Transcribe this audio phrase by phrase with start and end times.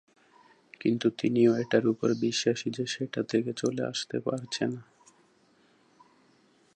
[0.81, 4.81] কিন্তু তিনিও এটার উপর বিশ্বাসী যে সেটা থেকে চলে আসতে পারছে না।